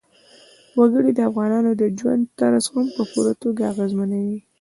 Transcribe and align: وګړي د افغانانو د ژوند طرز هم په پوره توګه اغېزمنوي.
وګړي 0.77 1.11
د 1.15 1.19
افغانانو 1.29 1.71
د 1.81 1.83
ژوند 1.97 2.23
طرز 2.39 2.65
هم 2.73 2.85
په 2.95 3.03
پوره 3.11 3.33
توګه 3.41 3.61
اغېزمنوي. 3.71 4.39